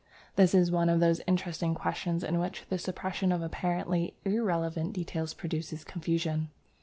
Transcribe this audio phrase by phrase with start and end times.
[0.35, 5.35] This is one of those interesting questions in which the suppression of apparently irrelevant details
[5.35, 6.49] produces confusion.